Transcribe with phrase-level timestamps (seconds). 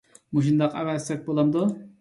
[0.37, 1.69] مۇشۇنداق ئەۋەتسەك بولامدۇ؟